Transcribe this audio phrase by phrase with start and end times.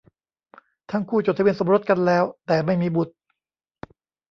[0.91, 3.15] ทั้งคู่จดทะเบียนสมรสกันแล้ว แต่ไม่มีบุตร